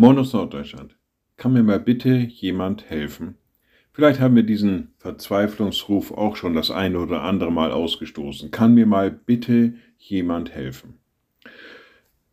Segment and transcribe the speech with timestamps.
[0.00, 0.96] Moin aus Norddeutschland.
[1.36, 3.34] Kann mir mal bitte jemand helfen?
[3.92, 8.50] Vielleicht haben wir diesen Verzweiflungsruf auch schon das eine oder andere Mal ausgestoßen.
[8.50, 10.94] Kann mir mal bitte jemand helfen?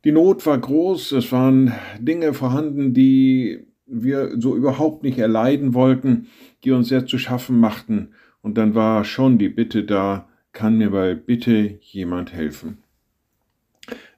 [0.06, 6.28] Die Not war groß, es waren Dinge vorhanden, die wir so überhaupt nicht erleiden wollten,
[6.64, 8.14] die uns sehr zu schaffen machten.
[8.42, 12.78] Und dann war schon die Bitte da, kann mir mal bitte jemand helfen?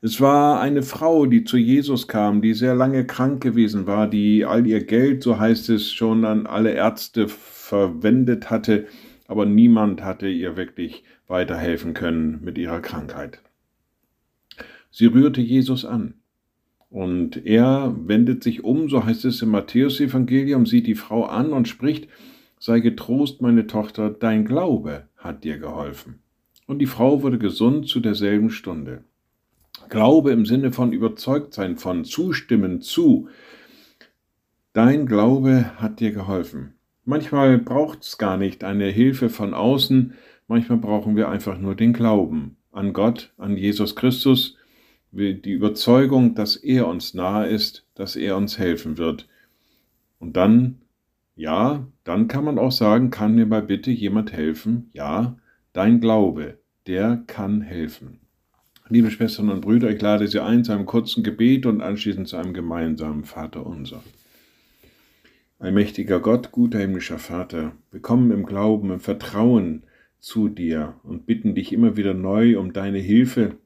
[0.02, 4.46] Es war eine Frau, die zu Jesus kam, die sehr lange krank gewesen war, die
[4.46, 8.88] all ihr Geld, so heißt es, schon an alle Ärzte verwendet hatte,
[9.28, 13.42] aber niemand hatte ihr wirklich weiterhelfen können mit ihrer Krankheit.
[14.90, 16.16] Sie rührte Jesus an.
[16.90, 21.68] Und er wendet sich um, so heißt es im Matthäusevangelium, sieht die Frau an und
[21.68, 22.08] spricht,
[22.58, 26.20] sei getrost, meine Tochter, dein Glaube hat dir geholfen.
[26.66, 29.04] Und die Frau wurde gesund zu derselben Stunde.
[29.90, 33.30] Glaube im Sinne von überzeugt sein, von zustimmen zu.
[34.74, 36.76] Dein Glaube hat dir geholfen.
[37.06, 40.14] Manchmal braucht es gar nicht eine Hilfe von außen,
[40.48, 44.56] manchmal brauchen wir einfach nur den Glauben an Gott, an Jesus Christus,
[45.12, 49.28] die Überzeugung, dass er uns nahe ist, dass er uns helfen wird.
[50.20, 50.82] Und dann,
[51.36, 54.92] ja, dann kann man auch sagen, kann mir mal bitte jemand helfen?
[54.94, 55.38] Ja,
[55.74, 58.20] dein Glaube, der kann helfen.
[58.92, 62.38] Liebe Schwestern und Brüder, ich lade Sie ein zu einem kurzen Gebet und anschließend zu
[62.38, 64.04] einem gemeinsamen Vater unser.
[65.60, 69.84] Allmächtiger Gott, guter himmlischer Vater, wir kommen im Glauben, im Vertrauen
[70.18, 73.58] zu dir und bitten dich immer wieder neu um deine Hilfe.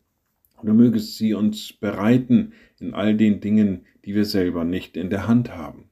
[0.61, 2.51] Du mögest sie uns bereiten
[2.81, 5.85] in all den Dingen, die wir selber nicht in der Hand haben,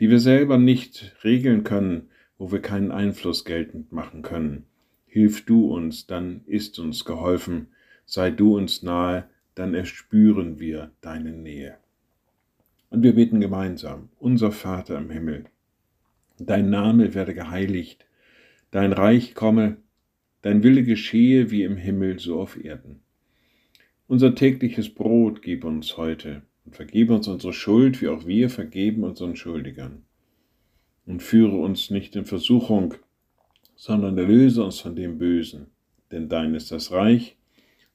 [0.00, 4.64] die wir selber nicht regeln können, wo wir keinen Einfluss geltend machen können.
[5.06, 7.68] Hilf du uns, dann ist uns geholfen
[8.06, 11.76] sei du uns nahe, dann erspüren wir deine Nähe.
[12.90, 15.44] Und wir beten gemeinsam, unser Vater im Himmel,
[16.38, 18.06] dein Name werde geheiligt,
[18.70, 19.78] dein Reich komme,
[20.42, 23.00] dein Wille geschehe wie im Himmel so auf Erden.
[24.08, 29.04] Unser tägliches Brot gib uns heute und vergib uns unsere Schuld, wie auch wir vergeben
[29.04, 30.04] unseren Schuldigern.
[31.06, 32.94] Und führe uns nicht in Versuchung,
[33.74, 35.66] sondern erlöse uns von dem Bösen,
[36.10, 37.36] denn dein ist das Reich,